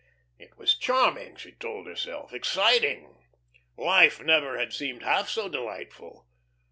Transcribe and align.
It 0.39 0.57
was 0.57 0.75
charming 0.75 1.35
she 1.35 1.51
told 1.51 1.85
herself, 1.85 2.33
exciting. 2.33 3.17
Life 3.77 4.19
never 4.19 4.57
had 4.57 4.73
seemed 4.73 5.03
half 5.03 5.29
so 5.29 5.47
delightful. 5.47 6.25